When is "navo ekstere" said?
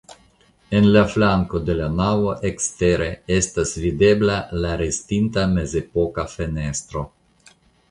1.97-3.11